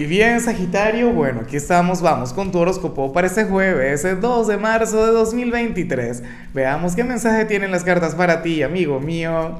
[0.00, 4.46] Y bien, Sagitario, bueno, aquí estamos, vamos con tu horóscopo para este jueves, el 2
[4.46, 6.22] de marzo de 2023.
[6.54, 9.58] Veamos qué mensaje tienen las cartas para ti, amigo mío.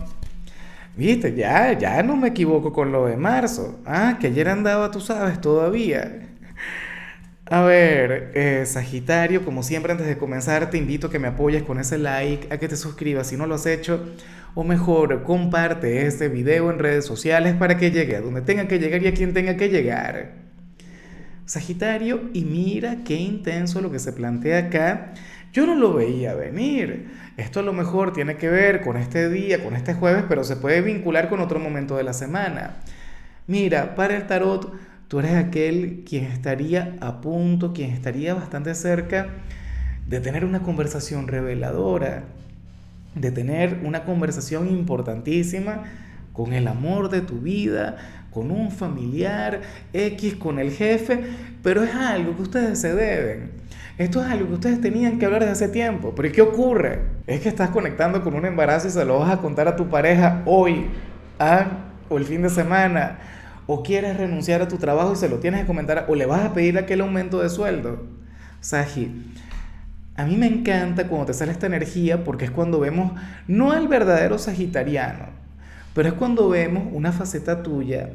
[0.96, 3.80] Viste, ya, ya no me equivoco con lo de marzo.
[3.84, 6.29] Ah, que ayer andaba, tú sabes, todavía.
[7.52, 11.64] A ver, eh, Sagitario, como siempre antes de comenzar te invito a que me apoyes
[11.64, 14.08] con ese like, a que te suscribas si no lo has hecho,
[14.54, 18.78] o mejor, comparte este video en redes sociales para que llegue a donde tenga que
[18.78, 20.34] llegar y a quien tenga que llegar.
[21.44, 25.14] Sagitario, y mira qué intenso lo que se plantea acá.
[25.52, 27.10] Yo no lo veía venir.
[27.36, 30.54] Esto a lo mejor tiene que ver con este día, con este jueves, pero se
[30.54, 32.76] puede vincular con otro momento de la semana.
[33.48, 34.72] Mira, para el tarot
[35.10, 39.26] Tú eres aquel quien estaría a punto, quien estaría bastante cerca
[40.06, 42.22] de tener una conversación reveladora,
[43.16, 45.82] de tener una conversación importantísima
[46.32, 47.96] con el amor de tu vida,
[48.30, 51.24] con un familiar X, con el jefe,
[51.60, 53.50] pero es algo que ustedes se deben.
[53.98, 56.14] Esto es algo que ustedes tenían que hablar desde hace tiempo.
[56.14, 57.00] Pero ¿qué ocurre?
[57.26, 59.88] Es que estás conectando con un embarazo y se lo vas a contar a tu
[59.88, 60.86] pareja hoy,
[61.40, 61.66] ¿ah?
[62.08, 63.18] o el fin de semana
[63.72, 66.44] o quieres renunciar a tu trabajo y se lo tienes que comentar, o le vas
[66.44, 68.02] a pedir aquel aumento de sueldo.
[68.58, 69.12] Sagi,
[70.16, 73.12] a mí me encanta cuando te sale esta energía porque es cuando vemos
[73.46, 75.26] no al verdadero sagitariano,
[75.94, 78.10] pero es cuando vemos una faceta tuya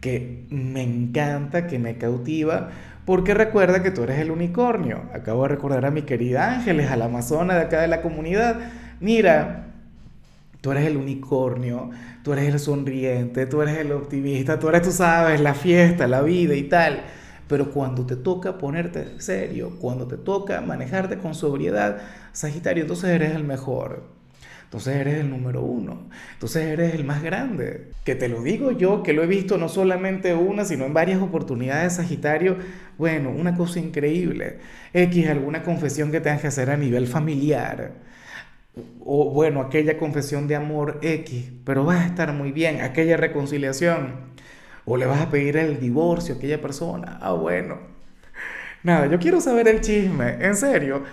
[0.00, 2.68] que me encanta, que me cautiva,
[3.04, 5.02] porque recuerda que tú eres el unicornio.
[5.12, 8.60] Acabo de recordar a mi querida Ángeles, a la amazona de acá de la comunidad.
[9.00, 9.69] Mira,
[10.60, 11.90] Tú eres el unicornio,
[12.22, 16.20] tú eres el sonriente, tú eres el optimista, tú eres, tú sabes, la fiesta, la
[16.20, 17.02] vida y tal.
[17.48, 21.98] Pero cuando te toca ponerte serio, cuando te toca manejarte con sobriedad,
[22.32, 24.04] Sagitario, entonces eres el mejor.
[24.64, 26.08] Entonces eres el número uno.
[26.34, 27.88] Entonces eres el más grande.
[28.04, 31.20] Que te lo digo yo, que lo he visto no solamente una, sino en varias
[31.20, 32.56] oportunidades, Sagitario.
[32.98, 34.58] Bueno, una cosa increíble.
[34.92, 38.10] X, alguna confesión que tengas que hacer a nivel familiar
[39.04, 44.30] o bueno, aquella confesión de amor X, pero vas a estar muy bien, aquella reconciliación,
[44.84, 47.78] o le vas a pedir el divorcio a aquella persona, ah, bueno.
[48.82, 51.04] Nada, yo quiero saber el chisme, en serio.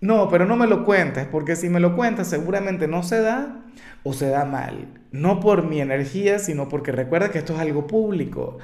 [0.00, 3.64] No, pero no me lo cuentes, porque si me lo cuentas seguramente no se da
[4.02, 4.88] o se da mal.
[5.12, 8.58] No por mi energía, sino porque recuerda que esto es algo público.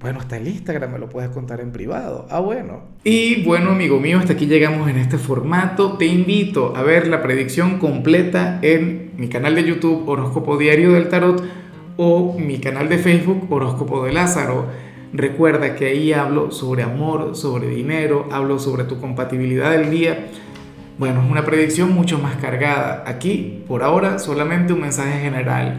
[0.00, 2.26] Bueno, hasta el Instagram me lo puedes contar en privado.
[2.30, 2.84] Ah, bueno.
[3.04, 5.98] Y bueno, amigo mío, hasta aquí llegamos en este formato.
[5.98, 11.10] Te invito a ver la predicción completa en mi canal de YouTube Horóscopo Diario del
[11.10, 11.44] Tarot
[11.98, 14.68] o mi canal de Facebook Horóscopo de Lázaro.
[15.12, 20.28] Recuerda que ahí hablo sobre amor, sobre dinero, hablo sobre tu compatibilidad del día.
[20.96, 23.04] Bueno, es una predicción mucho más cargada.
[23.06, 25.78] Aquí, por ahora, solamente un mensaje general